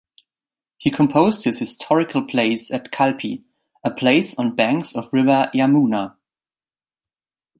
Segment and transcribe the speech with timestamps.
[0.79, 3.43] He composed his historical plays at 'Kalpi',
[3.83, 6.15] a place on banks of river Yamuna.